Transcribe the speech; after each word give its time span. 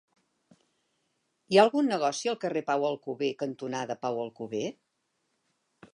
Hi 0.53 1.59
ha 1.59 1.65
algun 1.65 1.91
negoci 1.93 2.33
al 2.33 2.39
carrer 2.45 2.65
Pau 2.71 2.85
Alcover 2.89 3.31
cantonada 3.45 3.99
Pau 4.07 4.19
Alcover? 4.25 4.67